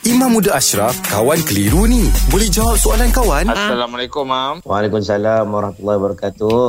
Imam 0.00 0.32
Muda 0.32 0.56
Ashraf, 0.56 0.96
kawan 1.04 1.36
keliru 1.44 1.84
ni. 1.84 2.08
Boleh 2.32 2.48
jawab 2.48 2.80
soalan 2.80 3.12
kawan? 3.12 3.52
Assalamualaikum, 3.52 4.24
Mam. 4.24 4.54
Waalaikumsalam 4.64 5.44
warahmatullahi 5.44 5.98
wabarakatuh. 6.00 6.68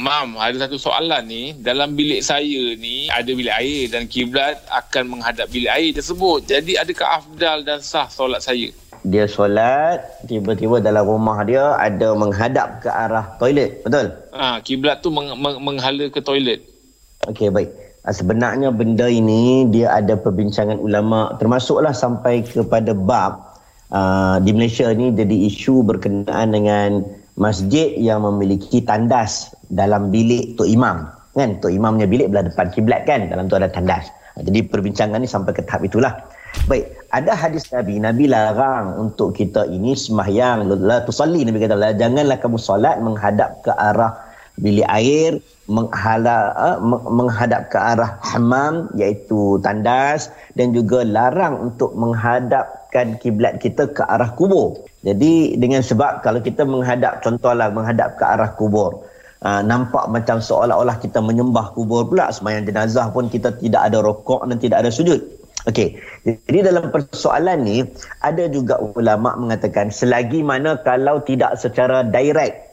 Mam, 0.00 0.40
ada 0.40 0.64
satu 0.64 0.80
soalan 0.80 1.28
ni. 1.28 1.52
Dalam 1.60 1.92
bilik 1.92 2.24
saya 2.24 2.72
ni, 2.80 3.12
ada 3.12 3.28
bilik 3.28 3.52
air 3.52 3.92
dan 3.92 4.08
kiblat 4.08 4.64
akan 4.72 5.12
menghadap 5.12 5.44
bilik 5.52 5.68
air 5.68 5.92
tersebut. 5.92 6.48
Jadi, 6.48 6.80
adakah 6.80 7.20
afdal 7.20 7.68
dan 7.68 7.84
sah 7.84 8.08
solat 8.08 8.40
saya? 8.40 8.72
Dia 9.04 9.28
solat, 9.28 10.00
tiba-tiba 10.24 10.80
dalam 10.80 11.04
rumah 11.04 11.44
dia 11.44 11.76
ada 11.76 12.16
menghadap 12.16 12.80
ke 12.80 12.88
arah 12.88 13.36
toilet. 13.36 13.84
Betul? 13.84 14.08
Ha, 14.32 14.64
kiblat 14.64 15.04
tu 15.04 15.12
meng- 15.12 15.36
meng- 15.36 15.60
menghala 15.60 16.08
ke 16.08 16.24
toilet. 16.24 16.64
Okey, 17.28 17.52
baik. 17.52 17.68
Ah, 18.04 18.12
Sebenarnya 18.12 18.68
benda 18.68 19.08
ini 19.08 19.64
dia 19.72 19.88
ada 19.88 20.12
perbincangan 20.12 20.76
ulama 20.76 21.32
termasuklah 21.40 21.96
sampai 21.96 22.44
kepada 22.44 22.92
bab 22.92 23.56
uh, 23.88 24.36
di 24.44 24.52
Malaysia 24.52 24.92
ni 24.92 25.08
jadi 25.08 25.48
isu 25.48 25.80
berkenaan 25.80 26.52
dengan 26.52 27.00
masjid 27.40 27.96
yang 27.96 28.20
memiliki 28.20 28.84
tandas 28.84 29.56
dalam 29.72 30.12
bilik 30.12 30.52
Tok 30.60 30.68
Imam. 30.68 31.08
Kan? 31.32 31.56
Tok 31.64 31.72
Imamnya 31.72 32.04
bilik 32.04 32.28
belah 32.28 32.44
depan 32.44 32.68
kiblat 32.76 33.08
kan? 33.08 33.32
Dalam 33.32 33.48
tu 33.48 33.56
ada 33.56 33.72
tandas. 33.72 34.12
Ah, 34.36 34.44
Jadi 34.44 34.68
perbincangan 34.68 35.24
ni 35.24 35.28
sampai 35.28 35.56
ke 35.56 35.64
tahap 35.64 35.88
itulah. 35.88 36.12
Baik, 36.68 36.86
ada 37.10 37.34
hadis 37.34 37.66
Nabi, 37.72 37.98
Nabi 37.98 38.30
larang 38.30 39.00
untuk 39.00 39.34
kita 39.34 39.66
ini 39.66 39.96
sembahyang, 39.98 40.70
la 40.86 41.02
tusalli 41.02 41.42
Nabi 41.42 41.58
kata, 41.58 41.74
"La- 41.74 41.90
janganlah 41.90 42.38
kamu 42.38 42.62
solat 42.62 43.02
menghadap 43.02 43.58
ke 43.66 43.74
arah 43.74 44.14
bilik 44.60 44.86
air 44.86 45.42
menghala, 45.66 46.52
uh, 46.54 46.78
menghadap 47.08 47.72
ke 47.72 47.78
arah 47.80 48.20
hammam 48.22 48.86
iaitu 48.94 49.58
tandas 49.64 50.30
dan 50.54 50.70
juga 50.70 51.02
larang 51.02 51.72
untuk 51.72 51.96
menghadapkan 51.96 53.18
kiblat 53.18 53.58
kita 53.58 53.90
ke 53.90 54.02
arah 54.06 54.30
kubur. 54.36 54.78
Jadi 55.02 55.58
dengan 55.58 55.82
sebab 55.82 56.22
kalau 56.22 56.38
kita 56.38 56.62
menghadap 56.62 57.24
contohlah 57.24 57.72
menghadap 57.72 58.14
ke 58.20 58.24
arah 58.24 58.52
kubur 58.54 59.02
uh, 59.44 59.60
nampak 59.60 60.08
macam 60.08 60.40
seolah-olah 60.40 60.96
kita 60.98 61.20
menyembah 61.20 61.74
kubur 61.76 62.08
pula 62.08 62.32
sembahyang 62.32 62.64
jenazah 62.66 63.12
pun 63.12 63.28
kita 63.28 63.52
tidak 63.60 63.92
ada 63.92 64.00
rokok 64.00 64.48
dan 64.48 64.56
tidak 64.58 64.86
ada 64.86 64.90
sujud. 64.90 65.20
Okey. 65.64 65.96
Jadi 66.28 66.60
dalam 66.60 66.92
persoalan 66.92 67.64
ni 67.64 67.80
ada 68.20 68.44
juga 68.52 68.76
ulama 69.00 69.32
mengatakan 69.32 69.88
selagi 69.88 70.44
mana 70.44 70.76
kalau 70.84 71.24
tidak 71.24 71.56
secara 71.56 72.04
direct 72.04 72.63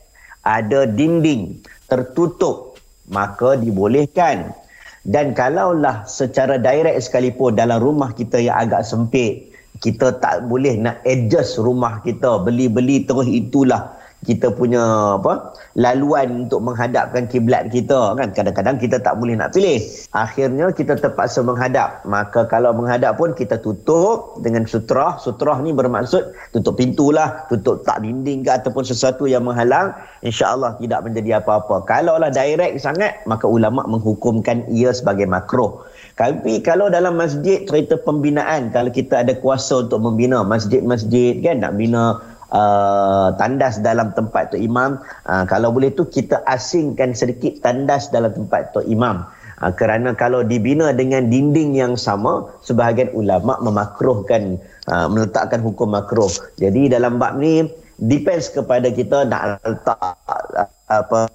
ada 0.44 0.90
dinding 0.90 1.62
tertutup 1.88 2.78
maka 3.12 3.60
dibolehkan. 3.60 4.54
Dan 5.02 5.34
kalaulah 5.34 6.06
secara 6.06 6.62
direct 6.62 7.02
sekalipun 7.02 7.58
dalam 7.58 7.82
rumah 7.82 8.14
kita 8.14 8.38
yang 8.38 8.54
agak 8.54 8.86
sempit 8.86 9.52
kita 9.82 10.20
tak 10.22 10.46
boleh 10.46 10.78
nak 10.78 11.02
adjust 11.08 11.58
rumah 11.58 12.04
kita 12.06 12.38
beli-beli 12.46 13.08
terus 13.08 13.26
itulah 13.26 13.98
kita 14.22 14.54
punya 14.54 15.18
apa 15.18 15.58
laluan 15.74 16.46
untuk 16.46 16.62
menghadapkan 16.62 17.26
kiblat 17.26 17.74
kita 17.74 18.14
kan? 18.14 18.30
Kadang-kadang 18.30 18.78
kita 18.78 19.02
tak 19.02 19.18
boleh 19.18 19.34
nak 19.34 19.58
pilih. 19.58 19.82
Akhirnya 20.14 20.70
kita 20.70 20.94
terpaksa 20.98 21.42
menghadap. 21.42 22.06
Maka 22.06 22.46
kalau 22.46 22.70
menghadap 22.78 23.18
pun 23.18 23.34
kita 23.34 23.58
tutup 23.58 24.38
dengan 24.46 24.70
sutrah. 24.70 25.18
Sutrah 25.18 25.58
ni 25.66 25.74
bermaksud 25.74 26.38
tutup 26.54 26.78
pintu 26.78 27.10
lah 27.10 27.50
tutup 27.50 27.82
tak 27.82 28.06
dinding 28.06 28.46
ke 28.46 28.52
ataupun 28.54 28.86
sesuatu 28.86 29.26
yang 29.26 29.42
menghalang 29.42 29.90
insyaallah 30.22 30.78
tidak 30.78 31.02
menjadi 31.02 31.42
apa-apa. 31.42 31.82
Kalaulah 31.90 32.30
direct 32.30 32.78
sangat 32.78 33.18
maka 33.26 33.50
ulama 33.50 33.82
menghukumkan 33.90 34.70
ia 34.70 34.94
sebagai 34.94 35.26
makruh. 35.26 35.82
Tapi 36.14 36.62
kalau 36.62 36.94
dalam 36.94 37.18
masjid 37.18 37.66
cerita 37.66 37.98
pembinaan 37.98 38.70
kalau 38.70 38.94
kita 38.94 39.26
ada 39.26 39.34
kuasa 39.34 39.82
untuk 39.90 39.98
membina 40.06 40.46
masjid-masjid 40.46 41.42
kan? 41.42 41.66
Nak 41.66 41.74
bina 41.74 42.22
uh, 42.52 43.34
tandas 43.36 43.80
dalam 43.82 44.12
tempat 44.14 44.54
tu 44.54 44.58
imam. 44.60 45.00
Uh, 45.26 45.44
kalau 45.48 45.72
boleh 45.74 45.92
tu 45.92 46.06
kita 46.08 46.44
asingkan 46.48 47.16
sedikit 47.16 47.64
tandas 47.64 48.12
dalam 48.12 48.32
tempat 48.32 48.76
tu 48.76 48.84
imam. 48.86 49.26
Uh, 49.64 49.72
kerana 49.74 50.14
kalau 50.14 50.44
dibina 50.46 50.92
dengan 50.92 51.28
dinding 51.32 51.76
yang 51.76 51.94
sama 51.96 52.48
sebahagian 52.62 53.10
ulama 53.16 53.58
memakruhkan 53.64 54.60
uh, 54.92 55.08
meletakkan 55.08 55.64
hukum 55.64 55.92
makruh. 55.96 56.32
Jadi 56.60 56.92
dalam 56.92 57.18
bab 57.18 57.40
ni 57.40 57.66
depends 58.02 58.50
kepada 58.50 58.90
kita 58.90 59.26
nak 59.30 59.62
letak 59.64 60.00
uh, 60.00 60.68
apa 60.92 61.32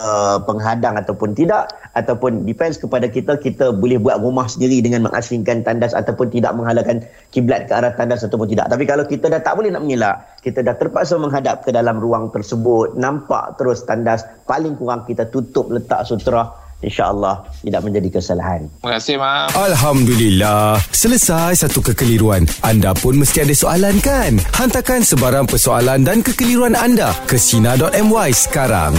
uh, 0.00 0.40
penghadang 0.42 0.96
ataupun 0.96 1.36
tidak 1.36 1.68
ataupun 1.92 2.48
depends 2.48 2.80
kepada 2.80 3.06
kita 3.06 3.36
kita 3.36 3.70
boleh 3.76 4.00
buat 4.00 4.18
rumah 4.18 4.48
sendiri 4.48 4.80
dengan 4.80 5.06
mengasingkan 5.06 5.62
tandas 5.62 5.92
ataupun 5.92 6.32
tidak 6.32 6.56
menghalalkan 6.56 7.04
kiblat 7.30 7.68
ke 7.68 7.72
arah 7.76 7.92
tandas 7.94 8.24
ataupun 8.24 8.48
tidak 8.48 8.72
tapi 8.72 8.88
kalau 8.88 9.04
kita 9.04 9.28
dah 9.28 9.38
tak 9.44 9.54
boleh 9.60 9.70
nak 9.70 9.84
mengelak 9.84 10.16
kita 10.40 10.64
dah 10.64 10.74
terpaksa 10.74 11.20
menghadap 11.20 11.62
ke 11.62 11.70
dalam 11.70 12.00
ruang 12.00 12.32
tersebut 12.32 12.96
nampak 12.96 13.60
terus 13.60 13.84
tandas 13.84 14.24
paling 14.48 14.74
kurang 14.80 15.04
kita 15.04 15.28
tutup 15.28 15.68
letak 15.68 16.08
sutra 16.08 16.48
insyaallah 16.80 17.44
tidak 17.60 17.82
menjadi 17.84 18.08
kesalahan 18.20 18.64
Terima 18.80 18.96
kasih, 18.96 19.16
Mam. 19.20 19.48
Alhamdulillah. 19.52 20.80
Selesai 20.88 21.68
satu 21.68 21.84
kekeliruan. 21.84 22.48
Anda 22.64 22.96
pun 22.96 23.20
mesti 23.20 23.44
ada 23.44 23.52
soalan 23.52 24.00
kan? 24.00 24.40
Hantarkan 24.56 25.04
sebarang 25.04 25.44
persoalan 25.44 26.00
dan 26.04 26.24
kekeliruan 26.24 26.72
anda 26.72 27.12
ke 27.28 27.36
Sina.my 27.36 28.32
sekarang. 28.32 28.96